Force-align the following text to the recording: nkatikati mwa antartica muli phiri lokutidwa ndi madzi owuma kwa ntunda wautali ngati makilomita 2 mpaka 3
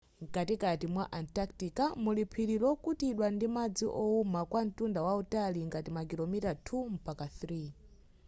nkatikati 0.25 0.85
mwa 0.93 1.05
antartica 1.19 1.85
muli 2.03 2.23
phiri 2.31 2.55
lokutidwa 2.63 3.25
ndi 3.35 3.47
madzi 3.55 3.85
owuma 4.01 4.41
kwa 4.51 4.61
ntunda 4.67 4.99
wautali 5.07 5.59
ngati 5.67 5.89
makilomita 5.95 6.51
2 6.67 6.79
mpaka 6.97 7.25
3 7.39 7.71